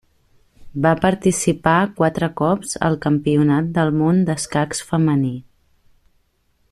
[0.85, 5.35] Va participar quatre cops al Campionat del món d'escacs femení.